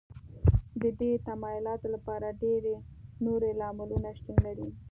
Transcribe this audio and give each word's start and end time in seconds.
د 0.81 0.83
دې 0.99 1.11
تمایلاتو 1.27 1.87
لپاره 1.95 2.37
ډېری 2.41 2.75
نور 3.25 3.41
لاملونو 3.59 4.09
شتون 4.17 4.37
لري 4.47 4.69